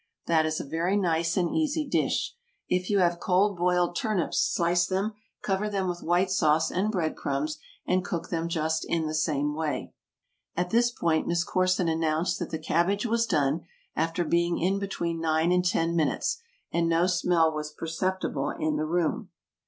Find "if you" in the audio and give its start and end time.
2.67-2.97